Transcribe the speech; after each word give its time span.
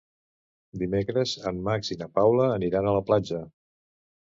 Dimecres 0.83 1.33
en 1.51 1.61
Max 1.69 1.93
i 1.97 1.99
na 2.01 2.09
Paula 2.17 2.49
aniran 2.57 2.91
a 2.91 2.97
la 2.99 3.07
platja. 3.13 3.45